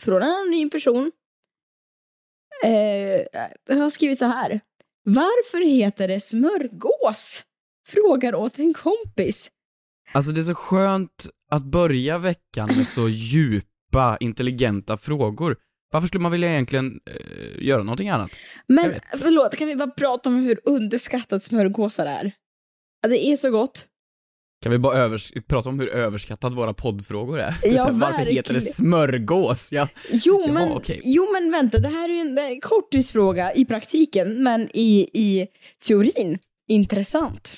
[0.00, 1.12] från en anonym person.
[2.64, 4.60] Eh, har skrivit så här.
[5.04, 7.42] Varför heter det smörgås?
[7.88, 9.50] Frågar åt en kompis.
[10.12, 15.56] Alltså det är så skönt att börja veckan med så djupa, intelligenta frågor.
[15.92, 18.30] Varför skulle man vilja egentligen eh, göra någonting annat?
[18.66, 22.32] Men förlåt, kan vi bara prata om hur underskattat smörgåsar är?
[23.02, 23.86] Ja, det är så gott.
[24.62, 27.54] Kan vi bara övers- prata om hur överskattad våra poddfrågor är?
[27.62, 28.60] Ja, varför heter det verkligen.
[28.62, 29.72] smörgås?
[29.72, 29.88] Ja.
[30.10, 31.00] Jo, Jaha, men, okej.
[31.04, 35.46] jo men vänta, det här är ju en, kortisfråga i praktiken, men i, i
[35.86, 37.56] teorin intressant.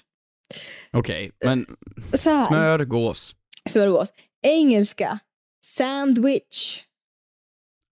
[0.92, 1.66] Okej, men
[2.14, 3.34] Så här, smörgås.
[3.69, 4.08] smörgås.
[4.42, 5.19] Engelska,
[5.64, 6.80] sandwich.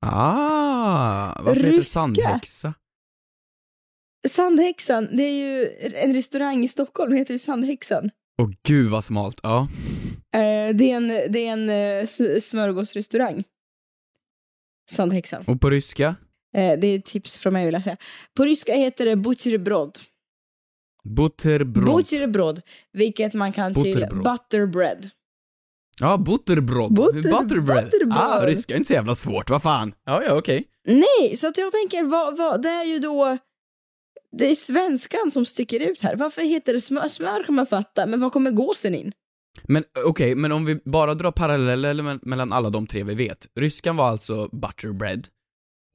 [0.06, 2.00] Ah, varför heter det Ryska.
[2.00, 2.74] sandhäxa?
[4.28, 8.10] Sandhäxan, det är ju en restaurang i Stockholm, heter ju Sandhäxan.
[8.42, 9.68] Åh gud vad smalt, ja.
[10.34, 13.44] Eh, det är en, det är en eh, smörgåsrestaurang.
[14.90, 15.44] Sandhäxan.
[15.46, 16.16] Och på ryska?
[16.56, 17.96] Eh, det är ett tips från mig vill jag säga.
[18.36, 19.98] På ryska heter det buterbrod.
[21.04, 21.96] Butterbrot.
[21.96, 22.62] Buterbrod,
[22.92, 24.24] vilket man kan till Butterbrod.
[24.24, 25.10] butterbread.
[26.00, 26.90] Ja, butterbrot.
[26.90, 27.84] Butter- Butterbread.
[27.84, 28.18] butterbrod.
[28.18, 29.94] Ah, ryska är inte så jävla svårt, vad fan.
[30.04, 30.64] Ja, ja, okej.
[30.84, 33.38] Nej, så att jag tänker, vad, vad, det är ju då...
[34.38, 36.16] Det är svenskan som sticker ut här.
[36.16, 37.08] Varför heter det smör?
[37.08, 39.12] Smör kan man fatta, men var kommer gåsen in?
[39.64, 43.46] Men okej, men om vi bara drar paralleller me- mellan alla de tre vi vet.
[43.60, 45.28] Ryskan var alltså butterbread,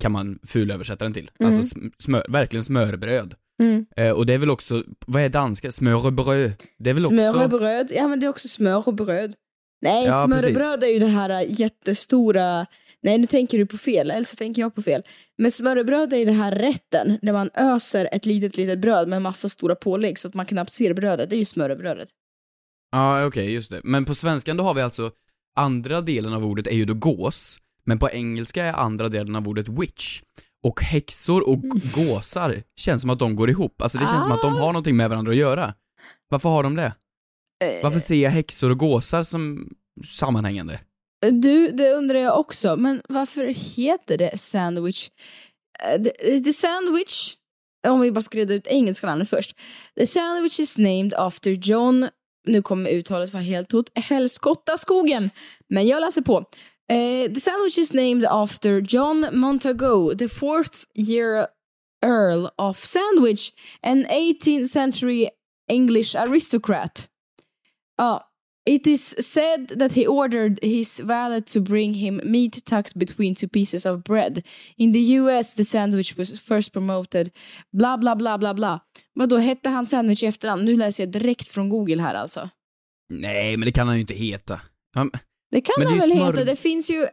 [0.02, 1.32] kan man fulöversätta den till.
[1.40, 1.54] Mm.
[1.54, 3.36] Alltså sm- smör, verkligen smörbröd.
[3.62, 3.86] Mm.
[3.98, 5.72] Eh, och det är väl också, vad är danska?
[5.72, 6.54] Smörbröd.
[6.80, 7.16] Det är väl också...
[7.18, 9.34] Smörbröd, ja men det är också smör och bröd.
[9.82, 12.66] Nej, Ja, smörbröd är ju det här äh, jättestora...
[13.04, 15.04] Nej, nu tänker du på fel, eller så tänker jag på fel.
[15.38, 19.50] Men smörbröd är det här rätten, där man öser ett litet, litet bröd med massa
[19.50, 21.30] stora pålägg så att man knappt ser brödet.
[21.30, 22.10] Det är ju smörbrödet.
[22.92, 23.82] Ja, okej, just det.
[23.84, 25.12] Men på svenskan då har vi alltså,
[25.56, 29.48] andra delen av ordet är ju då gås, men på engelska är andra delen av
[29.48, 30.22] ordet witch.
[30.64, 31.80] Och häxor och Mm.
[31.96, 33.82] gåsar känns som att de går ihop.
[33.82, 35.74] Alltså det känns som att de har någonting med varandra att göra.
[36.30, 36.94] Varför har de det?
[37.64, 39.70] Eh, Varför ser jag häxor och gåsar som
[40.06, 40.80] sammanhängande?
[41.22, 43.46] Du, det undrar jag också, men varför
[43.76, 45.10] heter det sandwich?
[45.84, 47.36] Eh, the, the sandwich,
[47.88, 49.56] om vi bara ska reda ut engelska namnet först.
[49.96, 52.10] The sandwich is named after John,
[52.48, 55.30] nu kommer uttalet vara helt tot, Helskottaskogen,
[55.70, 56.38] men jag läser på.
[56.92, 61.48] Eh, the sandwich is named after John Montagu, the fourth year
[62.04, 65.30] Earl of Sandwich, an 18th century
[65.70, 67.08] English aristocrat.
[67.98, 68.31] Ja,
[68.66, 73.48] It is said that he ordered his valet to bring him meat tucked between two
[73.48, 74.48] pieces of bread.
[74.78, 77.32] In the US the sandwich was first promoted.
[77.78, 78.80] Bla bla bla bla bla.
[79.14, 80.64] Vad då hette han sandwich i efterhand?
[80.66, 82.50] Nu läser jag direkt från Google här alltså.
[83.14, 84.62] Nej, men det kan han ju inte heta.
[84.96, 85.12] Han,
[85.52, 86.46] Det kan Men det han är väl smör- heta?
[86.46, 87.08] Det finns ju,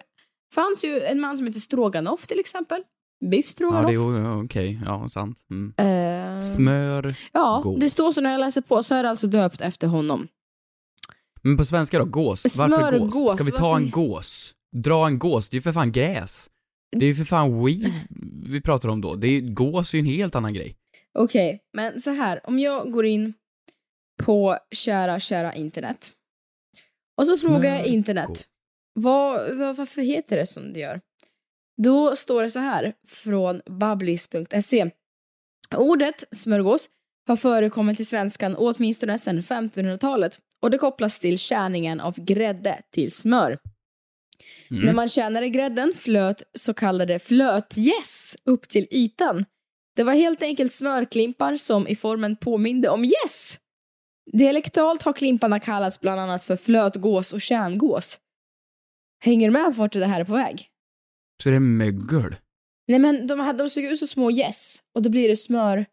[0.54, 2.82] fanns ju en man som heter Stroganoff till exempel.
[3.30, 3.86] Biff ja, Stroganoff.
[3.90, 5.38] det är ja, okej, ja, sant.
[5.50, 5.74] Mm.
[6.36, 7.14] Eh, Smör.
[7.32, 7.80] ja, gås.
[7.80, 10.28] det står så när jag läser på så är det alltså döpt efter honom.
[11.42, 12.58] Men på svenska då, gås.
[12.58, 13.32] Varför Smörgås, gås?
[13.32, 14.54] Ska vi ta varför- en gås?
[14.76, 16.50] Dra en gås, det är ju för fan gräs.
[16.96, 17.92] Det är ju för fan weed
[18.46, 19.14] vi pratar om då.
[19.14, 20.76] Det är, gås är ju en helt annan grej.
[21.18, 22.40] Okej, men så här.
[22.44, 23.34] Om jag går in
[24.22, 26.10] på kära, kära internet.
[27.16, 28.46] Och så frågar jag internet.
[28.94, 31.00] Vad, vad, varför heter det som det gör?
[31.82, 34.90] Då står det så här från babblis.se.
[35.76, 36.88] Ordet smörgås
[37.26, 43.12] har förekommit i svenskan åtminstone sedan 1500-talet och det kopplas till kärningen av grädde till
[43.12, 43.58] smör.
[44.70, 44.82] Mm.
[44.84, 49.44] När man kärnade grädden flöt så kallade flötgäss upp till ytan.
[49.96, 53.58] Det var helt enkelt smörklimpar som i formen påminde om gäss.
[54.32, 58.18] Dialektalt har klimparna kallats bland annat för flötgås och kärngås.
[59.24, 60.68] Hänger du med vart det här är på väg?
[61.42, 62.36] Så det är mögel.
[62.88, 65.86] Nej men de, de såg ut som små gäss och då blir det smör...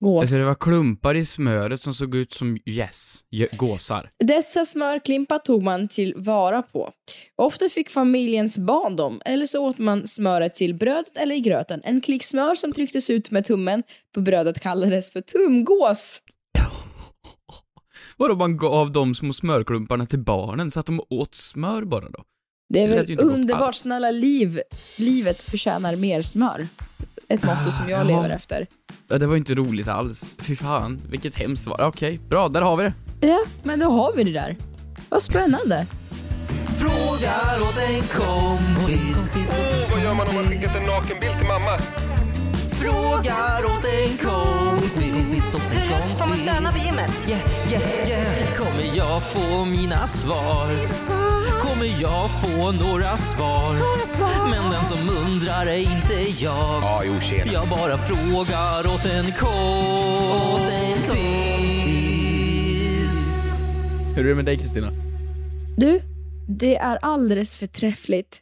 [0.00, 0.20] Gås.
[0.20, 4.10] Alltså det var klumpar i smöret som såg ut som gäss, yes, gåsar.
[4.18, 6.92] Dessa smörklimpar tog man till vara på.
[7.36, 11.80] Ofta fick familjens barn dem, eller så åt man smöret till brödet eller i gröten.
[11.84, 13.82] En klick smör som trycktes ut med tummen
[14.14, 16.20] på brödet kallades för tumgås.
[18.16, 22.24] Vadå, man gav de små smörklumparna till barnen så att de åt smör bara då?
[22.68, 24.60] Det är Det väl gott underbart, snälla liv.
[24.98, 26.68] Livet förtjänar mer smör.
[27.30, 28.66] Ett motto som jag lever efter.
[29.08, 30.36] Ja, det var inte roligt alls.
[30.38, 31.80] Fy fan, vilket hemskt svar.
[31.80, 32.92] Okej, bra, där har vi det.
[33.26, 34.56] Ja, men då har vi det där.
[35.08, 35.86] Vad spännande.
[36.76, 39.30] Frågar åt en kompis.
[39.92, 41.78] Vad gör man om man skickat en nakenbild till mamma?
[42.70, 44.69] Frågar åt en kompis.
[46.18, 47.10] Får man stöna på gymmet?
[47.28, 48.54] Yeah, yeah, yeah.
[48.56, 50.66] Kommer jag få mina svar?
[51.60, 53.74] Kommer jag få några svar?
[54.50, 56.14] Men den som undrar är inte
[56.44, 56.82] jag.
[56.82, 57.52] Ja, jo, tjena.
[57.52, 59.50] Jag bara frågar åt en kompis.
[64.16, 64.88] Hur är det med dig Kristina?
[65.76, 66.00] Du,
[66.48, 68.40] det är alldeles förträffligt.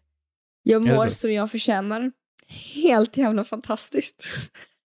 [0.62, 2.12] Jag mår som jag förtjänar.
[2.74, 4.14] Helt jävla fantastiskt.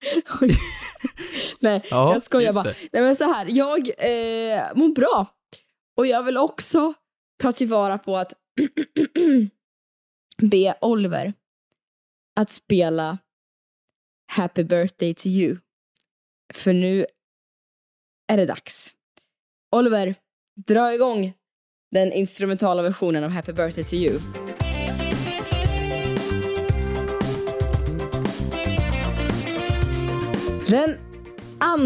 [1.60, 2.74] Nej, Ja, jag skojar bara.
[2.92, 5.28] Nej men så här, jag eh, mår bra.
[5.98, 6.94] Och jag vill också
[7.40, 8.34] ta tillvara på att
[10.42, 11.34] be Oliver
[12.36, 13.18] att spela
[14.32, 15.58] Happy birthday to you.
[16.54, 17.06] För nu
[18.28, 18.94] är det dags.
[19.76, 20.16] Oliver,
[20.68, 21.34] dra igång
[21.92, 24.20] den instrumentala versionen av Happy birthday to you.
[30.72, 30.98] Den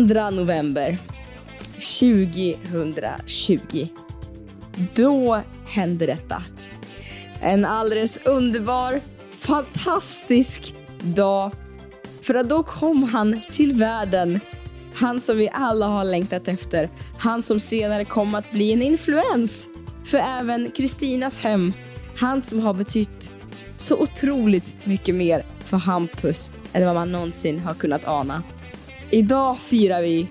[0.08, 0.98] 2 november
[2.00, 3.88] 2020.
[4.96, 6.44] Då hände detta.
[7.42, 9.02] En alldeles underbar,
[9.32, 11.52] fantastisk dag.
[12.22, 14.40] För att då kom han till världen.
[14.94, 16.90] Han som vi alla har längtat efter.
[17.18, 19.68] Han som senare kom att bli en influens
[20.06, 21.74] för även Kristinas hem.
[22.16, 23.31] Han som har betytt
[23.78, 28.44] så otroligt mycket mer för Hampus än vad man någonsin har kunnat ana.
[29.12, 30.28] Idag firar vi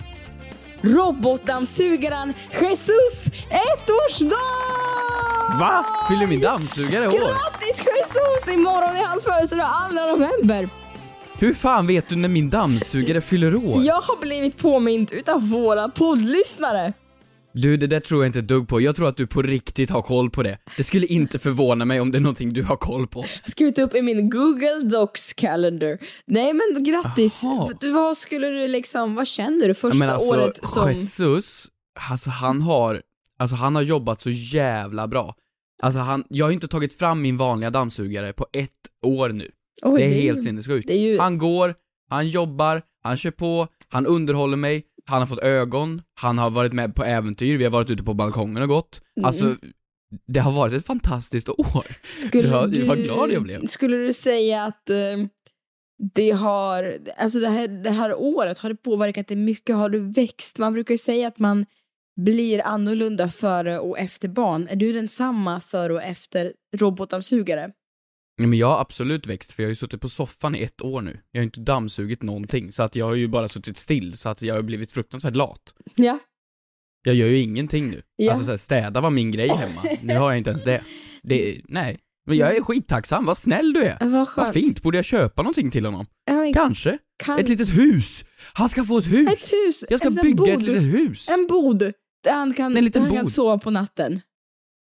[0.81, 4.37] robotdammsugaren Jesus ettårsdag!
[5.61, 5.85] Va?
[6.09, 7.13] Fyller min dammsugare år?
[7.13, 8.55] Grattis Jesus!
[8.55, 10.69] Imorgon är hans födelsedag, 2 november.
[11.39, 13.83] Hur fan vet du när min dammsugare fyller år?
[13.83, 16.93] Jag har blivit påmind utav våra poddlyssnare.
[17.55, 18.81] Du, det där tror jag inte ett dugg på.
[18.81, 20.59] Jag tror att du på riktigt har koll på det.
[20.77, 23.25] Det skulle inte förvåna mig om det är någonting du har koll på.
[23.47, 25.99] Skrivit upp i min Google Docs calendar.
[26.27, 27.41] Nej men grattis.
[27.43, 27.73] Jaha.
[27.81, 30.89] Du, vad skulle du liksom, vad känner du första Men alltså, året som...
[30.91, 31.67] Jesus,
[32.11, 33.03] alltså han har,
[33.39, 35.35] alltså han har jobbat så jävla bra.
[35.83, 38.71] Alltså han, jag har inte tagit fram min vanliga dammsugare på ett
[39.07, 39.51] år nu.
[39.83, 40.91] Oj, det är helt sinnessjukt.
[40.91, 41.75] ju- Han går,
[42.11, 46.73] han jobbar, han kör på, han underhåller mig, han har fått ögon, han har varit
[46.73, 49.01] med på äventyr, vi har varit ute på balkongen och gått.
[49.17, 49.27] Mm.
[49.27, 49.57] Alltså,
[50.27, 51.87] det har varit ett fantastiskt år.
[52.13, 53.67] Skulle Du hör- du, vad glad jag blev.
[53.67, 54.97] Skulle du säga att eh,
[56.15, 59.77] det har, alltså det här, det här året, har det påverkat dig mycket?
[59.77, 60.59] Har du växt?
[60.59, 61.67] Man brukar ju säga att man
[62.21, 64.69] blir annorlunda före och efter barn.
[64.71, 67.73] Är du densamma före och efter robotdammsugare?
[68.39, 70.83] Nej, men jag har absolut växt, för jag har ju suttit på soffan i ett
[70.83, 71.21] år nu.
[71.33, 74.29] Jag har ju inte dammsugit någonting, så att jag har ju bara suttit still, så
[74.29, 75.75] att jag har blivit fruktansvärt lat.
[75.95, 76.19] Ja.
[77.07, 78.03] Jag gör ju ingenting nu.
[78.17, 78.31] Ja.
[78.31, 79.83] Alltså så här, städa var min grej hemma.
[80.03, 80.83] Nu har jag inte ens det.
[81.23, 81.99] det nej.
[82.27, 83.97] Men jag är skittacksam, vad snäll du är.
[84.01, 84.47] Vad skönt.
[84.47, 86.07] Vad fint, borde jag köpa någonting till honom?
[86.25, 86.99] Ja, Kanske.
[87.25, 88.25] kan- Ett litet hus!
[88.53, 89.33] Han ska få ett hus!
[89.33, 89.85] Ett hus!
[89.89, 90.49] Jag ska en bygga bod.
[90.49, 91.29] ett litet hus!
[91.29, 91.79] En bod
[92.25, 94.21] där han kan, En liten där han kan sova på natten.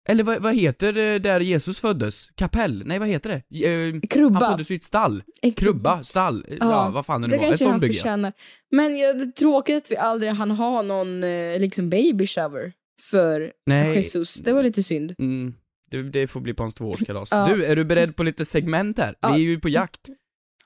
[0.09, 2.29] Eller vad, vad heter det där Jesus föddes?
[2.35, 2.83] Kapell?
[2.85, 3.67] Nej, vad heter det?
[3.67, 4.39] Eh, Krubba.
[4.39, 5.23] Han föddes i ett stall.
[5.41, 7.43] En Krubba, stall, ja, vad fan det nu det var.
[7.43, 7.93] Ett kanske han sånt bygge.
[7.93, 8.33] förtjänar.
[8.71, 12.73] Men ja, det är tråkigt att vi aldrig hann ha någon eh, liksom baby shower
[13.01, 13.95] för Nej.
[13.95, 14.33] Jesus.
[14.33, 15.15] Det var lite synd.
[15.19, 15.53] Mm,
[15.91, 17.29] det, det får bli på hans tvåårskalas.
[17.31, 17.47] Ja.
[17.47, 19.15] Du, är du beredd på lite segment här?
[19.19, 19.33] Ja.
[19.33, 20.09] Vi är ju på jakt.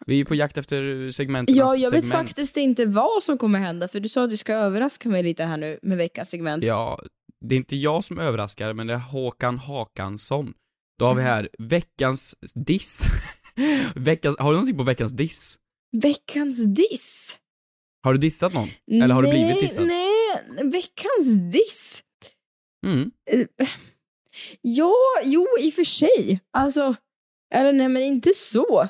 [0.06, 2.28] Vi är ju på jakt efter segmenternas Ja, jag vet segment.
[2.28, 5.44] faktiskt inte vad som kommer hända för du sa att du ska överraska mig lite
[5.44, 6.64] här nu med veckans segment.
[6.68, 7.00] Ja,
[7.44, 10.54] det är inte jag som överraskar, men det är Håkan Hakansson.
[11.00, 13.06] Då har vi här veckans diss.
[13.96, 15.58] veckans, har du någonting på veckans diss?
[15.92, 17.40] Veckans diss?
[18.04, 18.70] Har du dissat någon?
[18.92, 19.88] Eller har du Nej, blivit dissad?
[19.88, 22.04] Nej, veckans diss?
[22.86, 23.12] Mm.
[23.32, 23.68] Eh,
[24.62, 26.40] Ja, jo i och för sig.
[26.54, 26.96] Alltså,
[27.54, 28.88] eller nej men inte så.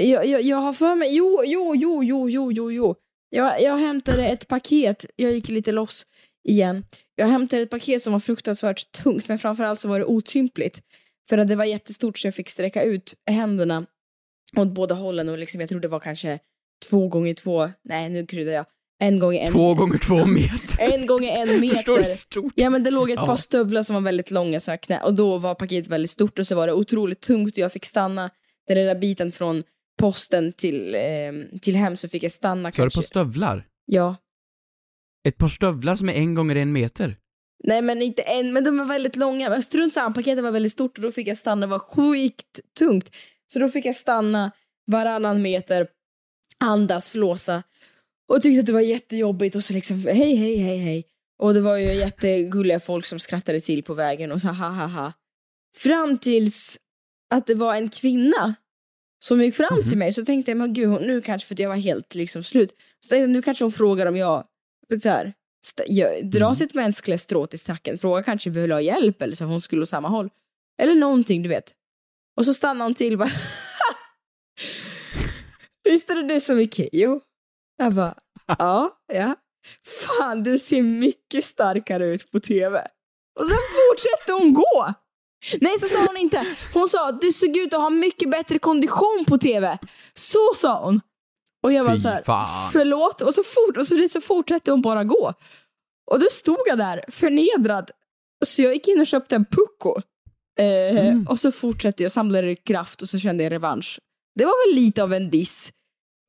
[0.00, 2.94] Jag, jag, jag har för mig, jo, jo, jo, jo, jo, jo, jo.
[3.30, 6.06] Jag, jag hämtade ett paket, jag gick lite loss
[6.48, 6.84] igen.
[7.18, 10.80] Jag hämtade ett paket som var fruktansvärt tungt, men framförallt så var det otympligt.
[11.28, 13.86] För att det var jättestort så jag fick sträcka ut händerna
[14.56, 16.38] åt båda hållen och liksom, jag tror det var kanske
[16.90, 18.64] två gånger två, nej nu kryddar jag,
[19.00, 20.80] en gånger en, Två gånger två meter.
[20.94, 21.74] en gånger en meter.
[21.76, 22.52] Förstår du stort?
[22.56, 23.26] Ja men det låg ett Ja.
[23.26, 26.46] par stövlar som var väldigt långa så knä och då var paketet väldigt stort och
[26.46, 28.30] så var det otroligt tungt och jag fick stanna
[28.68, 29.62] den lilla biten från
[29.98, 31.00] posten till, eh,
[31.60, 32.98] till hem så fick jag stanna Så har du kanske.
[32.98, 33.66] på stövlar?
[33.86, 34.16] Ja.
[35.28, 37.16] Ett par stövlar som är en gånger en meter?
[37.64, 39.50] Nej men inte en, men de var väldigt långa.
[39.50, 43.16] Men strunt samma, paketet var väldigt stort och då fick jag stanna, det var skittungt.
[43.52, 44.52] Så då fick jag stanna
[44.86, 45.88] varannan meter,
[46.58, 47.62] andas, flåsa
[48.28, 51.04] och tyckte att det var jättejobbigt och så liksom hej, hej, hej, hej.
[51.38, 54.86] Och det var ju jättegulliga folk som skrattade till på vägen och så ha, ha,
[54.86, 55.12] ha.
[55.76, 56.78] Fram tills
[57.34, 58.54] att det var en kvinna
[59.18, 61.68] som gick fram till mig så tänkte jag, men gud, nu kanske, för att jag
[61.68, 62.70] var helt liksom slut,
[63.00, 64.44] så tänkte jag, nu kanske hon frågar om jag,
[65.02, 65.34] så här,
[66.22, 69.82] dra sitt mänskliga strå till stacken, fråga kanske vill ha hjälp eller så hon skulle
[69.82, 70.30] åt samma håll.
[70.82, 71.74] Eller någonting, du vet.
[72.36, 73.30] Och så stannade hon till bara,
[75.84, 77.20] visst är det du som är Keyyo?
[77.76, 78.14] Jag bara,
[78.58, 79.34] ja, ja.
[79.86, 82.86] Fan, du ser mycket starkare ut på tv.
[83.40, 84.94] Och sen fortsatte hon gå.
[85.60, 86.46] Nej, så sa hon inte.
[86.74, 89.78] Hon sa, du såg ut att ha mycket bättre kondition på tv.
[90.14, 91.00] Så sa hon.
[91.62, 92.70] Och jag var så här, fan.
[92.72, 93.20] förlåt.
[93.20, 95.32] Och så, fort, och så, så fortsatte hon bara gå.
[96.10, 97.90] Och då stod jag där, förnedrad.
[98.46, 99.96] Så jag gick in och köpte en pucko.
[100.60, 101.26] Eh, Mm.
[101.28, 104.00] Och så fortsatte jag, samlade kraft och så kände jag revansch.
[104.38, 105.70] Det var väl lite av en diss.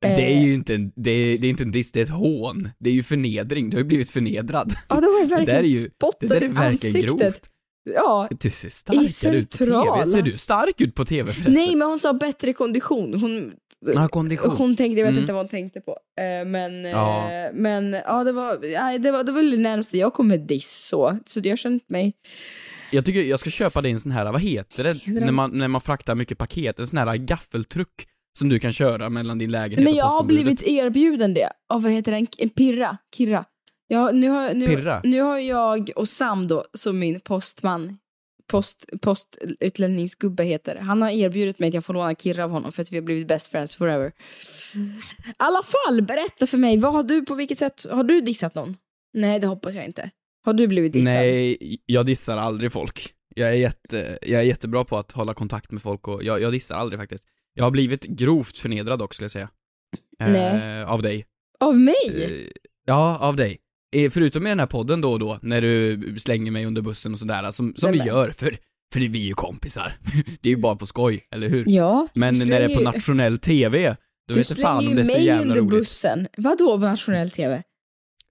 [0.02, 0.44] Det är Eh.
[0.44, 2.68] ju inte en, det är, det är inte en diss, det är ett hån.
[2.78, 4.72] Det är ju förnedring, du har ju blivit förnedrad.
[4.88, 7.20] Ja, det var ju Det där är verkligen ju, det där är verkligen ansiktet.
[7.20, 7.50] grovt.
[7.94, 9.64] Ja, Du ser starkare ut på.
[9.64, 10.06] TV.
[10.06, 11.52] Ser du stark ut på TV förresten?
[11.52, 13.14] nej men hon sa bättre kondition.
[13.20, 13.52] Hon,
[13.86, 14.50] Ja, kondition.
[14.56, 15.20] hon tänkte, jag vet Mm.
[15.22, 15.90] inte vad hon tänkte på.
[16.20, 17.28] Eh, men, eh, Ja.
[17.54, 21.18] men ja, det var, det var, det var det närmaste jag kom med diss så.
[21.26, 22.12] Så jag kände mig,
[22.90, 25.58] Jag tycker jag ska köpa dig en sån här, vad heter det, Heter när man,
[25.58, 26.78] när man fraktar mycket paket?
[26.78, 28.06] En sån här gaffeltruck
[28.38, 30.44] som du kan köra mellan din lägenhet men och jag har postombudet.
[30.44, 33.44] blivit erbjuden det av, vad heter den, en pirra, kirra.
[33.88, 35.00] Ja, nu, har, nu, Pirra?
[35.04, 37.98] nu har jag och Sam då, som min postman,
[38.50, 42.82] post, postutlänningsgubbe heter, han har erbjudit mig att jag får låna Kirra av honom för
[42.82, 44.12] att vi har blivit best friends forever.
[44.74, 48.54] I alla fall, berätta för mig, vad har du, på vilket sätt, har du dissat
[48.54, 48.76] någon?
[49.12, 50.10] Nej, det hoppas jag inte.
[50.44, 51.12] Har du blivit dissad?
[51.12, 53.14] Nej, jag dissar aldrig folk.
[53.34, 56.52] Jag är, jätte, jag är jättebra på att hålla kontakt med folk och jag, jag
[56.52, 57.24] dissar aldrig faktiskt.
[57.54, 59.48] Jag har blivit grovt förnedrad dock skulle jag säga.
[60.18, 60.80] Nej.
[60.80, 61.26] Eh, av dig.
[61.60, 62.24] Av mig?
[62.24, 62.50] Eh,
[62.86, 63.58] ja, av dig.
[63.96, 67.12] Eh, förutom i den här podden då och då, när du slänger mig under bussen
[67.12, 68.56] och sådär, som, som vi gör, för,
[68.92, 69.98] för vi är ju kompisar.
[70.40, 71.64] det är ju bara på skoj, eller hur?
[71.68, 72.08] Ja.
[72.14, 73.96] Men du när det är slänger på ju- nationell TV, då
[74.28, 75.70] Du vet inte fan slänger om ju det är så mig jävla under roligt.
[75.70, 76.28] bussen.
[76.36, 77.62] Vadå på nationell tv?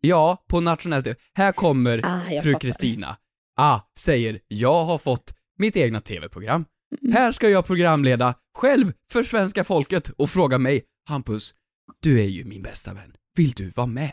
[0.02, 1.16] Ja, på nationell TV.
[1.34, 2.54] Här kommer Ah, fru.
[2.56, 3.18] Kristina.
[3.60, 6.62] Ah, säger jag har fått mitt egna TV-program.
[7.02, 7.14] Mm.
[7.16, 11.54] Här ska jag programleda själv för svenska folket och fråga mig, Hampus,
[12.02, 13.14] du är ju min bästa vän.
[13.38, 14.12] Vill du vara med?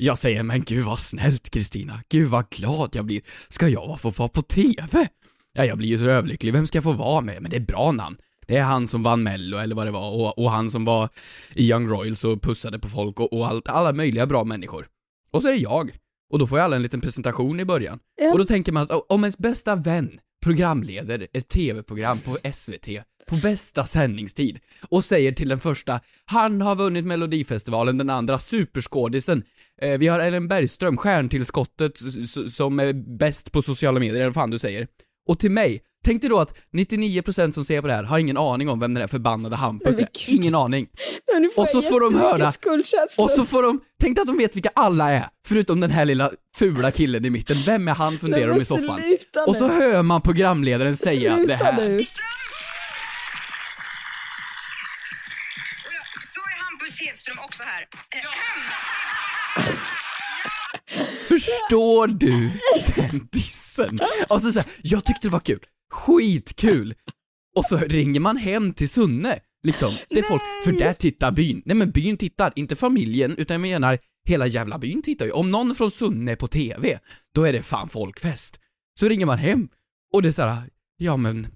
[0.00, 2.00] Jag säger, men gud vad snällt Kristina.
[2.08, 3.22] Gud vad glad jag blir.
[3.48, 5.08] Ska jag få vara på TV?
[5.52, 6.52] Ja, jag blir ju så överlycklig.
[6.52, 7.42] Vem ska jag få vara med?
[7.42, 8.16] Men det är bra namn.
[8.46, 11.08] Det är han som vann mello eller vad det var och, och han som var
[11.54, 14.86] i Young Royals och pussade på folk och, och allt, alla möjliga bra människor.
[15.30, 15.90] Och så är det jag.
[16.32, 17.98] Och då får jag alla en liten presentation i början.
[18.20, 18.32] Ja.
[18.32, 22.88] Och då tänker man att om ens bästa vän programleder ett TV-program på SVT
[23.28, 24.58] på bästa sändningstid
[24.88, 29.42] och säger till den första, han har vunnit Melodifestivalen, den andra superskådisen.
[29.82, 31.92] Eh, vi har Ellen Bergström, stjärntillskottet
[32.52, 34.86] som är bäst på sociala medier, eller vad fan du säger.
[35.28, 38.36] Och till mig, tänk dig då att 99% som ser på det här har ingen
[38.36, 40.08] aning om vem den där förbannade Hampus är.
[40.26, 40.88] Ingen aning.
[41.34, 42.52] Nej, Och så får de höra-.
[43.18, 46.04] Och så får de, tänk dig att de vet vilka alla är, förutom den här
[46.04, 47.56] lilla fula killen i mitten.
[47.66, 49.00] Vem är han funderar Nej, de i soffan.
[49.46, 51.88] Och så hör man programledaren säga Sluta det här.
[51.88, 52.04] nu.
[56.34, 57.00] Så är Hampus
[57.58, 57.88] Också här.
[61.28, 62.50] Förstår du
[62.96, 64.00] den dissen?
[64.28, 65.60] Och så säger jag tyckte det var kul.
[65.92, 66.94] Skitkul!
[67.56, 69.92] Och så ringer man hem till Sunne, liksom.
[70.08, 71.62] Det är folk, för där tittar byn.
[71.64, 73.98] Nej men byn tittar, inte familjen, utan jag menar
[74.28, 75.32] hela jävla byn tittar ju.
[75.32, 76.98] Om någon från Sunne är på TV,
[77.34, 78.60] då är det fan folkfest.
[79.00, 79.68] Så ringer man hem,
[80.14, 80.62] och det är såhär,
[80.96, 81.46] ja men,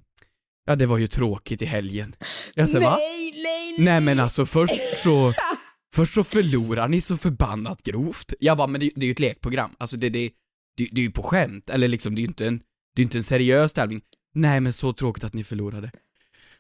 [0.67, 2.17] ja det var ju tråkigt i helgen.
[2.55, 2.97] Jag säger va?
[2.97, 5.35] Nej, nej, Nej men alltså först så,
[5.95, 8.35] först så förlorar ni så förbannat grovt.
[8.39, 9.71] Jag bara, men det, det är ju ett lekprogram.
[9.79, 10.31] Alltså det, det,
[10.77, 12.61] det, det är ju på skämt, eller liksom det är ju inte en,
[12.97, 14.01] det är inte en seriös tävling.
[14.35, 15.91] Nej men så tråkigt att ni förlorade.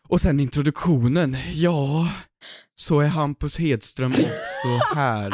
[0.09, 2.09] Och sen introduktionen, ja,
[2.75, 5.33] så är Hampus Hedström också här.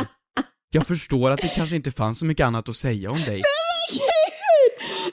[0.70, 3.42] Jag förstår att det kanske inte fanns så mycket annat att säga om dig.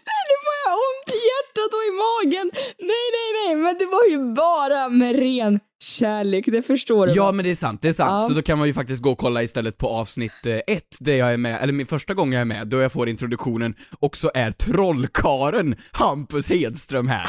[0.08, 2.51] Nej, nu får jag ont i hjärtat och i magen.
[2.80, 7.25] Nej, nej, nej, men det var ju bara med ren kärlek, det förstår du Ja
[7.25, 7.32] va?
[7.32, 8.10] men det är sant, det är sant.
[8.10, 8.27] Ja.
[8.27, 11.15] Så då kan man ju faktiskt gå och kolla istället på avsnitt eh, ett, där
[11.15, 14.18] jag är med, eller min första gång jag är med, då jag får introduktionen, och
[14.18, 17.27] så är trollkaren Hampus Hedström här.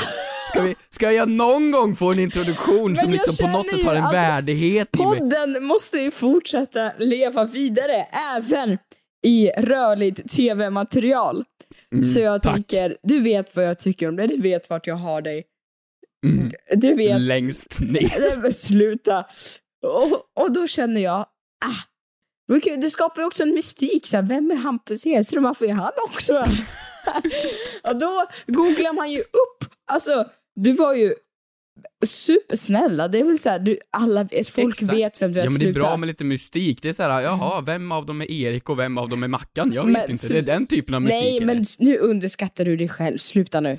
[0.51, 3.95] Ska, vi, ska jag någon gång få en introduktion som liksom på något sätt har
[3.95, 4.99] en värdighet i?
[4.99, 8.79] Podden måste ju fortsätta leva vidare, även
[9.27, 11.45] i rörligt tv-material.
[11.93, 12.55] Mm, så jag tack.
[12.55, 15.45] tänker, du vet vad jag tycker om det, du vet vart jag har dig.
[16.29, 16.53] Mm.
[16.75, 17.21] Du vet.
[17.21, 18.41] Längst ner.
[18.43, 19.25] Nej sluta.
[19.87, 21.19] Och, och då känner jag,
[21.65, 21.83] ah.
[22.81, 25.93] Det skapar ju också en mystik, så här, vem är Hampus Hedström, varför är han
[26.09, 26.47] också
[27.83, 30.25] Och då googlar man ju upp, alltså
[30.57, 31.15] du var ju
[32.07, 34.93] supersnälla, det är väl så här, du, alla vet, folk Exakt.
[34.99, 36.83] vet vem du är, Ja men det är bra med lite mystik.
[36.83, 39.73] Det är såhär, jaha, vem av dem är Erik och vem av dem är Mackan?
[39.73, 40.27] Jag vet Men inte.
[40.27, 41.23] så- Det är den typen av mystik.
[41.23, 43.79] Nej men nu underskattar du dig själv, sluta nu.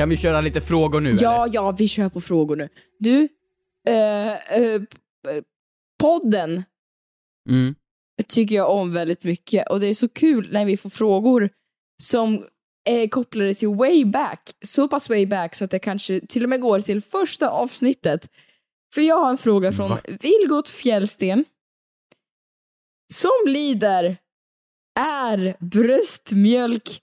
[0.00, 1.54] Kan vi köra lite frågor nu Ja, eller?
[1.54, 2.68] ja, vi kör på frågor nu.
[2.98, 3.28] Du,
[3.88, 4.82] eh, eh,
[5.98, 6.64] podden
[7.48, 7.74] Mm.
[8.28, 11.50] tycker jag om väldigt mycket och det är så kul när vi får frågor
[12.02, 12.46] som
[12.84, 16.48] är kopplade till way back, så pass way back så att det kanske till och
[16.48, 18.28] med går till första avsnittet.
[18.94, 20.00] För jag har en fråga från Va?
[20.20, 21.44] Vilgot Fjällsten
[23.12, 24.16] som lyder
[25.00, 27.00] Är bröstmjölk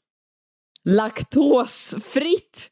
[0.84, 2.72] laktosfritt?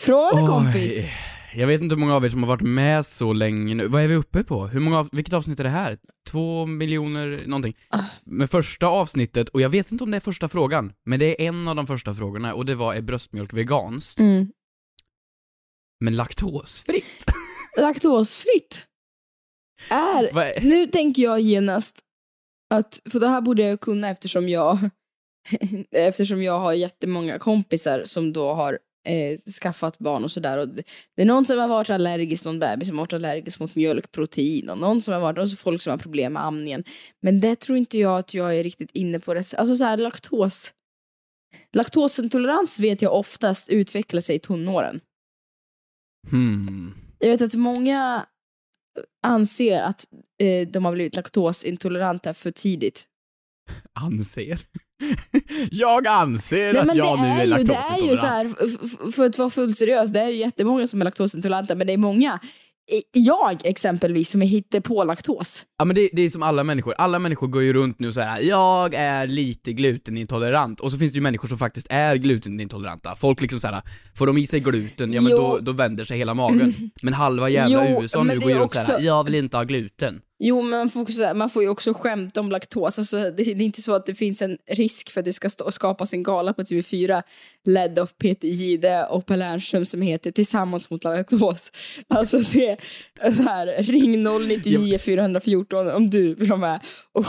[0.00, 0.92] Fråga till kompis.
[0.98, 1.12] Oj.
[1.56, 3.86] Jag vet inte hur många av er som har varit med så länge nu.
[3.88, 4.66] Vad är vi uppe på?
[4.66, 5.98] Hur många, av- vilket avsnitt är det här?
[6.28, 7.76] Två miljoner någonting?
[7.88, 8.00] Ah.
[8.24, 11.48] Med första avsnittet, och jag vet inte om det är första frågan, men det är
[11.48, 14.20] en av de första frågorna och det var är bröstmjölk veganskt?
[14.20, 14.46] Mm.
[16.00, 17.24] Men laktosfritt?
[17.76, 18.86] Laktosfritt?
[19.90, 21.98] Är är- Nu tänker jag genast
[22.74, 24.78] att, för det här borde jag kunna eftersom jag
[25.90, 30.66] eftersom jag har jättemånga kompisar som då har eh, skaffat barn och sådär.
[30.66, 30.82] Det,
[31.16, 34.68] det är någon som har varit allergisk, någon bebis som har varit allergisk mot mjölkprotein
[34.70, 36.84] och någon som har varit, och så folk som har problem med amningen.
[37.22, 39.34] Men det tror inte jag att jag är riktigt inne på.
[39.34, 39.54] Det.
[39.54, 40.72] Alltså så här laktos.
[41.72, 45.00] Laktosintolerans vet jag oftast utvecklar sig i tonåren.
[46.30, 46.94] Hmm.
[47.18, 48.26] Jag vet att många
[49.22, 50.06] anser att
[50.38, 53.06] eh, de har blivit laktosintoleranta för tidigt.
[53.92, 54.60] Anser?
[55.70, 58.58] jag anser Nej, att jag nu är är ju, det är ju så laktosintolerant.
[59.06, 61.92] här, för att vara fullt seriös, det är ju jättemånga som är laktosintoleranta, men det
[61.92, 62.38] är många,
[63.12, 65.64] jag exempelvis, som är hittepå laktos.
[65.78, 68.14] Ja men det, det är som alla människor, alla människor går ju runt nu och
[68.14, 73.14] säger jag är lite glutenintolerant, och så finns det ju människor som faktiskt är glutenintoleranta.
[73.14, 73.82] Folk liksom såhär,
[74.14, 75.38] får de i sig gluten, ja men Jo.
[75.38, 76.74] då, då vänder sig hela magen.
[77.02, 79.64] Men halva jävla Jo, USA nu går ju runt såhär, också- jag vill inte ha
[79.64, 80.20] gluten.
[80.46, 82.98] Jo, men man får, man får ju också skämta om laktos.
[82.98, 85.50] Alltså, det, det är inte så att det finns en risk för att det ska
[85.50, 87.22] stå, skapas en gala på TV4
[87.64, 91.72] ledd av Peter Gide och Per Lernström som heter Tillsammans mot laktos.
[92.08, 92.78] Alltså det
[93.20, 96.80] är så här, ring 099 414 om du vill vara med
[97.12, 97.26] och,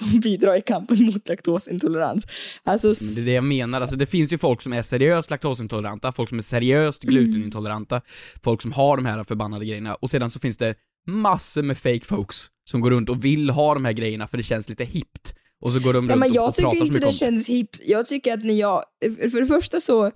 [0.00, 2.26] och bidra i kampen mot laktosintolerans.
[2.64, 6.12] Alltså, det är det jag menar, alltså det finns ju folk som är seriöst laktosintoleranta,
[6.12, 7.14] folk som är seriöst Mm.
[7.14, 8.00] glutenintoleranta,
[8.44, 10.74] folk som har de här förbannade grejerna, och sedan så finns det
[11.06, 14.42] massor med fake folks som går runt och vill ha de här grejerna för det
[14.42, 15.34] känns lite hippt.
[15.60, 17.00] Och så går de Ja, runt men och, jag och tycker pratar så inte mycket
[17.02, 17.18] det om det.
[17.18, 17.80] känns hippt.
[17.84, 18.84] Jag tycker att när jag,
[19.30, 20.10] för det första så,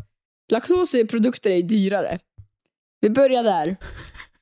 [0.52, 2.18] laktoseprodukter är dyrare.
[3.00, 3.76] Vi börjar där.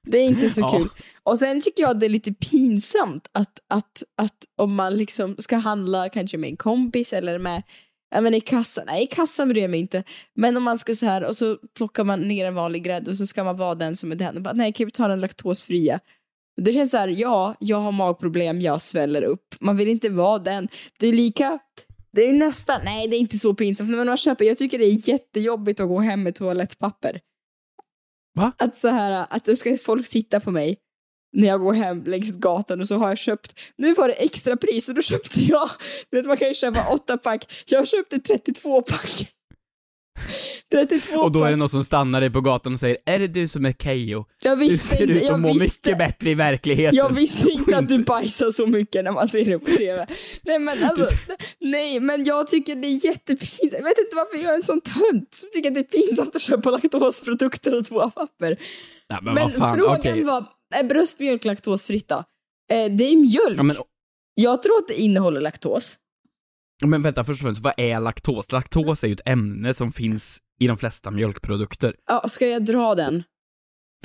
[0.06, 0.78] Det är inte så Ja.
[0.78, 0.88] kul.
[1.22, 5.56] Och sen tycker jag det är lite pinsamt att, att, att om man liksom ska
[5.56, 7.62] handla kanske med en kompis eller med
[8.10, 10.02] Ja men i kassan, nej i kassan bryr jag mig inte.
[10.34, 13.16] Men om man ska så här och så plockar man ner en vanlig grädde och
[13.16, 15.20] så ska man vara den som är den och bara nej kan vi ta den
[15.20, 16.00] laktosfria?
[16.56, 19.54] Det känns så här, ja, jag har magproblem, jag sväller upp.
[19.60, 20.68] Man vill inte vara den.
[20.98, 21.58] Det är lika,
[22.12, 24.84] det är nästan, nej det är inte så pinsamt, men man köper, jag tycker det
[24.84, 27.20] är jättejobbigt att gå hem med toalettpapper.
[28.34, 28.52] Va?
[28.58, 30.76] Att så här, att då ska folk titta på mig
[31.32, 34.56] när jag går hem längs gatan och så har jag köpt, nu var det extra
[34.56, 35.70] pris och då köpte jag,
[36.10, 39.35] du vet man kan ju köpa åtta pack, jag köpte 32 pack.
[40.72, 43.26] 32 Och då är det någon som stannar dig på gatan och säger Är det
[43.26, 44.24] du som är Keyyo?
[44.42, 46.96] Jag Du visste ser inte, ut att må visste- mycket bättre i verkligheten.
[46.96, 50.06] Jag visste inte att du bajsar så mycket när man ser det på TV.
[50.44, 51.14] Nej men alltså,
[51.60, 53.72] nej men jag tycker det är jättepinsamt.
[53.72, 56.36] Jag vet inte varför jag är en sån tönt som tycker att det är pinsamt
[56.36, 58.56] att köpa laktosprodukter och toapapper.
[59.10, 60.24] Nej, men, Men fan, frågan okej.
[60.24, 62.10] var, är bröstmjölk laktosfritt?
[62.10, 62.18] Eh,
[62.68, 63.58] det är mjölk.
[63.58, 63.76] Ja, men,
[64.34, 65.96] Jag tror att det innehåller laktos.
[66.84, 68.52] men vänta, först och främst, vad är laktos?
[68.52, 71.94] Laktos är ju ett ämne som finns i de flesta mjölkprodukter.
[72.06, 73.22] Ja, ska jag dra den?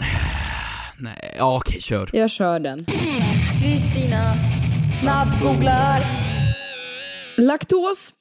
[0.99, 2.09] Nej, ja okej, kör.
[2.13, 2.85] Jag kör den.
[3.61, 4.33] Kristina
[5.01, 6.01] snabbgooglar.
[7.37, 8.13] Laktos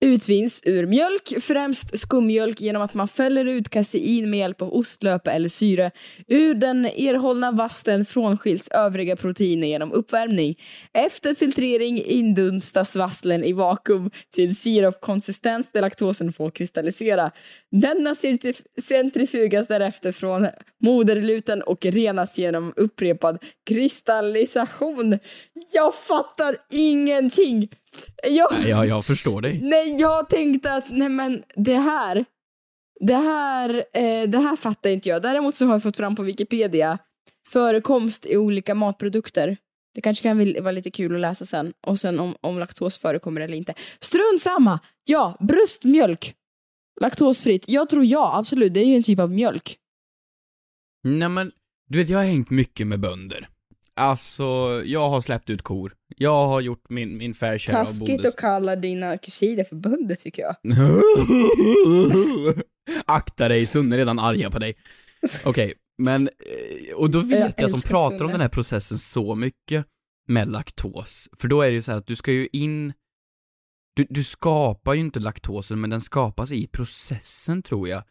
[0.00, 5.30] utvinns ur mjölk, främst skummjölk genom att man fäller ut kasein med hjälp av ostlöpe
[5.30, 5.90] eller syre.
[6.26, 10.58] Ur den erhållna vasten frånskiljs övriga proteiner genom uppvärmning.
[10.92, 17.30] Efter filtrering indunstas vasslen i vakuum till sirapkonsistens där laktosen får kristallisera.
[17.70, 18.14] Denna
[18.80, 20.48] centrifugas därefter från
[20.82, 25.18] moderluten och renas genom upprepad kristallisation.
[25.72, 27.68] Jag fattar ingenting!
[28.22, 28.48] Jag...
[28.52, 29.60] Nej, jag, jag förstår dig.
[29.62, 32.24] Nej, jag tänkte att nej men det här,
[33.00, 35.22] det här, eh, det här fattar inte jag.
[35.22, 36.98] Däremot så har jag fått fram på Wikipedia
[37.48, 39.56] förekomst i olika matprodukter.
[39.94, 41.72] Det kanske kan vara lite kul att läsa sen.
[41.86, 43.74] Och sen om, om laktos förekommer eller inte.
[44.00, 44.80] Strunt samma!
[45.04, 46.34] Ja, bröstmjölk.
[47.00, 47.64] Laktosfritt.
[47.68, 48.74] Jag tror ja, absolut.
[48.74, 49.76] Det är ju en typ av mjölk.
[51.04, 51.52] Nej men,
[51.88, 53.48] du vet jag har hängt mycket med bönder.
[54.00, 55.94] Alltså, jag har släppt ut kor.
[56.16, 58.34] Jag har gjort min, min fair share av Taskigt bondes...
[58.34, 60.56] att kalla dina kusiner för bönder tycker jag.
[63.06, 64.74] Akta dig, Sunne är redan arga på dig.
[65.44, 68.32] Okej, men, eh, och då Jag vet jag, att de pratar om Sunne.
[68.32, 69.86] den här processen så mycket
[70.28, 71.28] med laktos.
[71.36, 72.92] För då är det ju så här att du ska ju in,
[73.96, 78.02] du, du skapar ju inte laktosen, men den skapas i processen tror jag.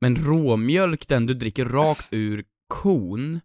[0.00, 3.40] Men råmjölk, den du dricker rakt ur kon,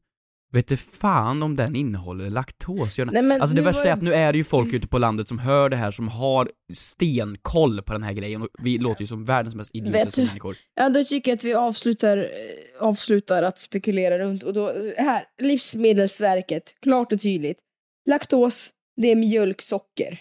[0.53, 2.97] vet du fan om den innehåller laktos?
[2.97, 5.27] Nej, alltså det värsta var är att nu är det ju folk ute på landet
[5.27, 9.07] som hör det här, som har stenkoll på den här grejen och vi låter ju
[9.07, 10.57] som världens mest idiotiska du- människor.
[10.75, 14.43] Ja, då tycker jag att vi avslutar, eh, avslutar att spekulera runt.
[14.43, 17.59] Och då, här, Livsmedelsverket, klart och tydligt.
[18.09, 18.69] Laktos,
[19.01, 20.19] det är mjölksocker.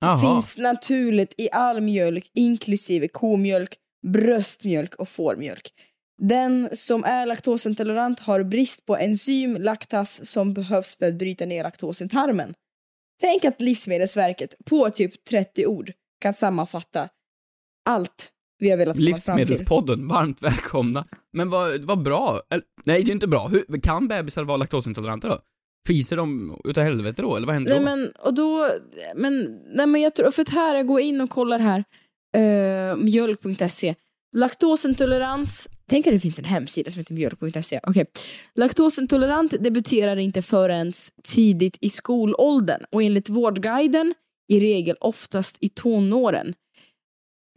[0.00, 0.20] Jaha.
[0.34, 5.70] Finns naturligt i all mjölk, inklusive komjölk, bröstmjölk och fårmjölk.
[6.18, 11.62] Den som är laktosintolerant har brist på enzym laktas som behövs för att bryta ner
[11.62, 12.54] laktosen i tarmen.
[13.20, 17.08] Tänk att Livsmedelsverket på typ 30 ord kan sammanfatta
[17.88, 19.42] allt vi har velat komma fram till.
[19.42, 21.04] Livsmedelspodden, varmt välkomna.
[21.32, 22.40] Men vad, vad bra.
[22.50, 23.48] Eller, nej, det är inte bra.
[23.48, 25.38] Hur, kan bebisar vara laktosintoleranta då?
[25.86, 27.84] Fiser de utav helvete då, eller vad händer Nej då?
[27.84, 28.70] men, och då,
[29.14, 31.84] men, nej men jag tror, för att här, jag går in och kollar här,
[32.36, 33.94] uh, mjölk.se,
[34.36, 38.06] laktosintolerans, tänk att det finns en hemsida som heter mjölk.se, okej.
[38.54, 40.92] Laktosintolerant debuterar inte förrän
[41.24, 44.14] tidigt i skolåldern och enligt Vårdguiden
[44.48, 46.54] i regel oftast i tonåren.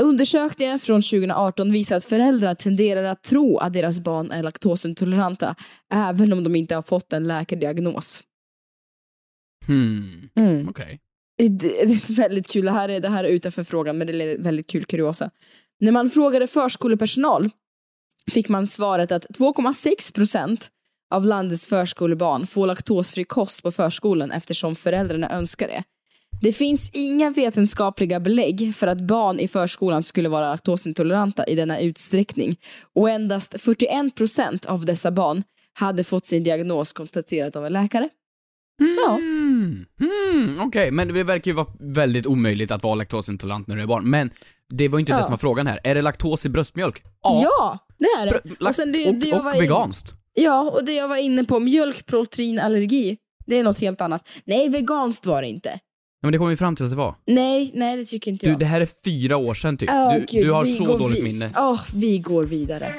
[0.03, 5.55] Undersökningen från 2018 visar att föräldrar tenderar att tro att deras barn är laktosintoleranta
[5.93, 8.23] även om de inte har fått en läkardiagnos.
[9.67, 10.69] Hmm, Mm.
[10.69, 10.99] okej.
[11.37, 14.13] Det det är väldigt kul, det här är, det här är utanför frågan men det
[14.23, 15.31] är väldigt kul kuriosa.
[15.79, 17.49] När man frågade förskolepersonal
[18.29, 20.69] fick man svaret att 2,6 procent
[21.11, 25.83] av landets förskolebarn får laktosfri kost på förskolan eftersom föräldrarna önskar det.
[26.41, 31.79] Det finns inga vetenskapliga belägg för att barn i förskolan skulle vara laktosintoleranta i denna
[31.79, 32.55] utsträckning
[32.95, 38.09] och endast 41 procent av dessa barn hade fått sin diagnos konstaterad av en läkare.
[39.05, 39.13] Ja.
[39.15, 43.81] Hmm, hmm, okej, men det verkar ju vara väldigt omöjligt att vara laktosintolerant när du
[43.81, 44.09] är barn.
[44.09, 44.29] Men
[44.69, 45.17] det var inte Ja.
[45.17, 45.79] det som var frågan här.
[45.83, 47.03] Är det laktos i bröstmjölk?
[47.23, 48.41] Ja, det är det.
[48.59, 50.13] Lak- sen det, och det och var in- veganskt.
[50.33, 54.27] Ja, och det jag var inne på, mjölkproteinallergi, det är något helt annat.
[54.45, 55.69] Nej, veganskt var det inte.
[56.21, 57.15] Ja, men det kom vi fram till att det var.
[57.27, 58.59] Nej, nej det tycker inte Du, jag.
[58.59, 59.89] det här är fyra år sedan typ.
[59.93, 61.49] Åh, du, gud, du har så dåligt minne.
[61.57, 62.95] Åh, vi går vidare.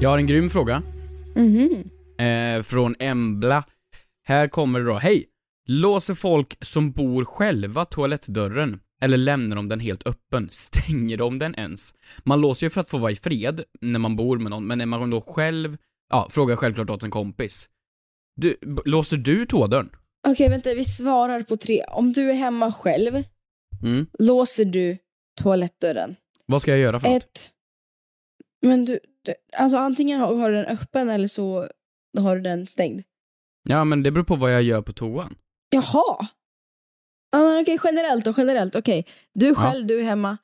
[0.00, 0.82] Jag har en grym fråga.
[1.34, 1.84] Mhm.
[2.26, 3.64] Eh, från Embla.
[4.24, 4.94] Här kommer det då.
[4.94, 5.24] Hej!
[5.70, 8.80] Låser folk som bor själva toalettdörren?
[9.00, 10.48] Eller lämnar de den helt öppen?
[10.50, 11.94] Stänger de den ens?
[12.24, 14.80] Man låser ju för att få vara i fred när man bor med någon, men
[14.80, 15.76] är man då själv,
[16.10, 17.68] ja, frågar självklart åt en kompis.
[18.36, 19.90] Du, låser du toadörren?
[20.28, 21.84] Okej, vänta, vi svarar på tre.
[21.88, 23.22] Om du är hemma själv,
[23.82, 24.06] Mm.
[24.18, 24.98] låser du
[25.40, 26.16] toalettdörren?
[26.46, 27.22] Vad ska jag göra för något?
[27.24, 27.50] Ett.
[28.62, 31.68] Men du, du alltså antingen har, har du den öppen eller så
[32.18, 33.02] har du den stängd.
[33.68, 35.34] Ja, men det beror på vad jag gör på toan.
[35.70, 36.28] Jaha.
[37.30, 38.74] Ja, men okej, generellt då, generellt.
[38.74, 40.38] Okej, du själv, du är hemma.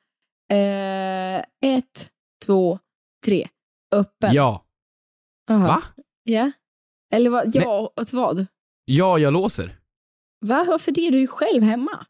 [0.51, 1.37] Eh,
[1.75, 2.09] ett,
[2.45, 2.79] två,
[3.25, 3.47] tre.
[3.95, 4.33] Öppen.
[4.33, 4.65] Ja.
[5.49, 5.67] Aha.
[5.67, 5.83] Va?
[6.23, 6.51] Ja.
[7.13, 7.55] Eller vad?
[7.55, 8.45] Ja, åt vad?
[8.85, 9.79] Ja, jag låser.
[10.45, 10.65] Va?
[10.67, 11.09] Varför det?
[11.09, 12.05] Du är ju själv hemma.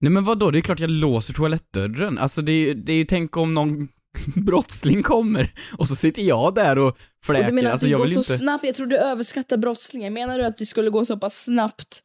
[0.00, 2.18] Nej men vadå, det är klart jag låser toalettdörren.
[2.18, 3.88] Alltså det är ju, det är ju, tänk om någon
[4.46, 7.46] brottsling kommer och så sitter jag där och Och fläker.
[7.46, 8.36] du menar att alltså det jag går vill så inte...
[8.38, 8.64] snabbt?
[8.64, 10.10] Jag tror du överskattar brottslingar.
[10.10, 12.02] Menar du att det skulle gå så pass snabbt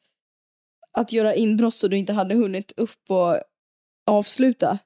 [0.93, 3.39] att göra inbrott så du inte hade hunnit upp och
[4.11, 4.77] avsluta?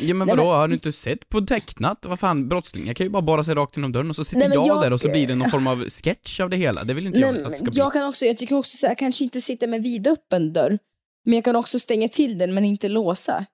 [0.00, 2.06] Ja men Nej, vadå, men- har du inte sett på tecknat?
[2.06, 4.54] Vad fan, brottslingar kan ju bara borra sig rakt genom dörren och så sitter Nej,
[4.56, 6.84] jag, jag- där och så blir det någon form av sketch av det hela.
[6.84, 7.78] Det vill inte Nej, jag att det ska bli.
[7.78, 10.78] jag kan också, jag tycker också så här, kanske inte sitta med vidöppen dörr.
[11.24, 13.46] Men jag kan också stänga till den men inte låsa.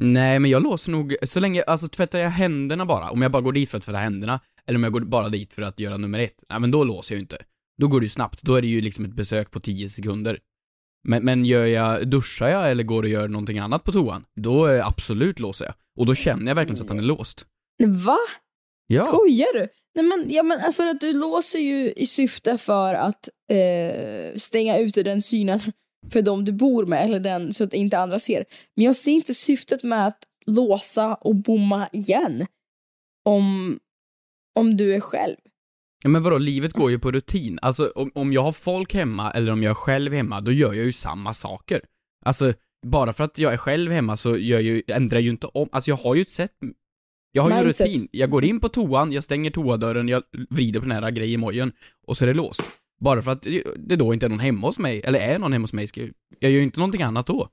[0.00, 3.42] Nej, men jag låser nog, så länge, alltså tvättar jag händerna bara, om jag bara
[3.42, 5.96] går dit för att tvätta händerna, eller om jag går bara dit för att göra
[5.96, 7.38] nummer ett, nej men då låser jag ju inte.
[7.80, 10.38] Då går det ju snabbt, då är det ju liksom ett besök på 10 sekunder.
[11.04, 14.68] Men, men gör jag, duschar jag eller går och gör någonting annat på toan, då
[14.68, 15.74] eh, absolut låser jag.
[15.98, 17.46] Och då känner jag verkligen så att den är låst.
[17.86, 18.18] Va?
[18.86, 19.04] Ja.
[19.04, 19.68] Skojar du?
[19.94, 24.78] Nej men, ja, men för att du låser ju i syfte för att eh, stänga
[24.78, 25.60] ute den synen
[26.12, 28.44] för de du bor med, eller den så att inte andra ser.
[28.76, 32.46] Men jag ser inte syftet med att låsa och bomma igen.
[33.24, 33.78] Om,
[34.54, 35.36] om du är själv.
[36.04, 37.58] Ja, men vadå, livet går ju på rutin.
[37.62, 40.72] Alltså om, om jag har folk hemma eller om jag är själv hemma, då gör
[40.74, 41.80] jag ju samma saker.
[42.24, 42.52] Alltså,
[42.86, 45.46] bara för att jag är själv hemma så gör jag ju, ändrar jag ju inte
[45.46, 46.52] om, alltså jag har ju ett sätt,
[47.32, 47.86] jag har ju Mindset.
[47.86, 48.08] rutin.
[48.10, 51.72] Jag går in på toan, jag stänger toadörren, jag vrider på den här grejemojen
[52.06, 52.62] och så är det låst.
[53.00, 55.62] Bara för att det då inte är någon hemma hos mig, eller är någon hemma
[55.62, 57.48] hos mig, jag, jag gör ju inte någonting annat då.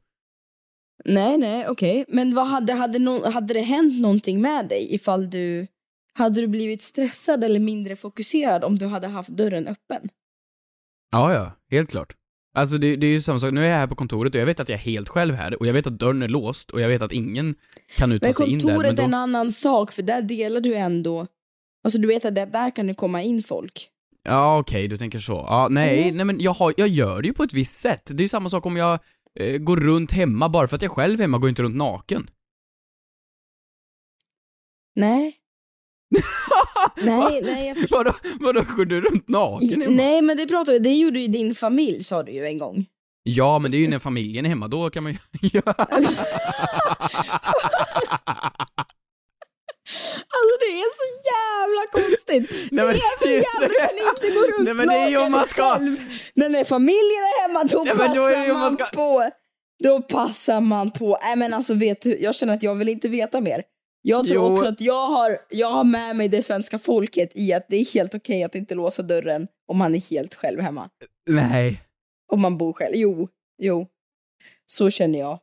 [1.05, 2.05] Nej, nej, okej.
[2.07, 5.67] Men vad hade, hade, no, hade det hänt någonting med dig ifall du...
[6.13, 10.09] Hade du blivit stressad eller mindre fokuserad om du hade haft dörren öppen?
[11.11, 12.15] Ja, ja, helt klart.
[12.53, 14.45] Alltså det, det är ju samma sak, nu är jag här på kontoret och jag
[14.45, 16.81] vet att jag är helt själv här och jag vet att dörren är låst och
[16.81, 17.55] jag vet att ingen
[17.97, 18.67] kan nu ta sig in där.
[18.67, 19.01] kontoret Men då...
[19.01, 21.27] är en annan sak, för där delar du ändå...
[21.83, 23.89] Alltså du vet att där kan det komma in folk.
[24.23, 25.33] Ja, okej, du tänker så.
[25.33, 26.17] Ja, nej, Mm.
[26.17, 28.11] nej men jag, har, jag gör det ju på ett visst sätt.
[28.13, 28.99] Det är ju samma sak om jag
[29.39, 32.29] eh, går runt hemma, bara för att jag själv hemma går inte runt naken.
[34.95, 35.37] Nej.
[37.01, 37.97] Nej, nej, jag förstår.
[37.97, 39.95] Vadå, vadå, går du runt naken hemma?
[39.95, 42.85] Nej, men det pratade det gjorde ju din familj sa du ju en gång.
[43.23, 45.17] Ja, men det är ju när familjen är hemma, då kan man ju
[45.53, 45.73] göra...
[50.33, 52.71] Alltså det är så jävla konstigt.
[52.71, 54.87] Nej, men det är så är ju jävla inte- kan inte gå runt Nej, men
[54.87, 55.95] det är ju man ska- själv.
[56.33, 58.73] Men när familjen är hemma då Nej, men då är det passar om man man
[58.73, 59.29] ska- på.
[59.83, 61.17] Då passar man på.
[61.21, 63.63] Nej men alltså vet du, jag känner att jag vill inte veta mer.
[64.01, 64.53] Jag tror Jo.
[64.53, 67.93] också att jag har, jag har med mig det svenska folket i att det är
[67.93, 70.89] helt okej att inte låsa dörren om man är helt själv hemma.
[71.29, 71.81] Nej.
[72.31, 72.95] Om man bor själv.
[72.95, 73.87] Jo, jo.
[74.65, 75.39] Så känner jag.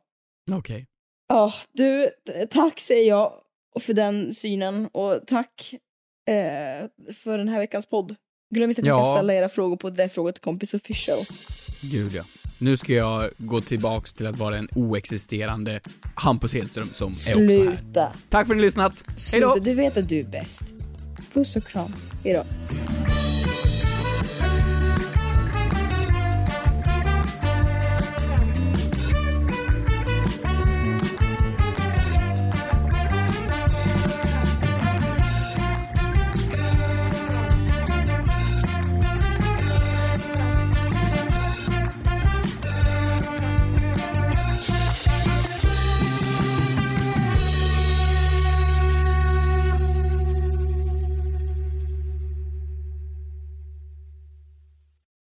[0.51, 0.85] Okej.
[1.27, 2.09] Ja, du,
[2.49, 3.33] tack säger jag
[3.79, 5.73] för den synen och tack
[6.29, 8.15] eh, för den här veckans podd.
[8.55, 9.03] Glöm inte att ni Ja.
[9.03, 11.19] kan ställa era frågor på The Fråga till Kompis Official.
[11.81, 12.23] Gud ja.
[12.61, 15.79] Nu ska jag gå tillbaks till att vara en oexisterande
[16.15, 17.75] Hampus Hedström som är också här.
[17.77, 18.13] Sluta.
[18.29, 19.05] Tack för att ni har lyssnat.
[19.31, 19.51] Hej då!
[19.51, 20.65] Sluta, du vet att du är bäst.
[21.33, 21.93] Puss och kram.
[22.23, 22.43] Hejdå.